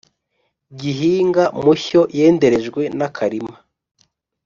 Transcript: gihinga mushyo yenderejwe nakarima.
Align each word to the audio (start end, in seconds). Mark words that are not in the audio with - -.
gihinga 0.79 1.43
mushyo 1.63 2.01
yenderejwe 2.17 2.81
nakarima. 2.97 3.55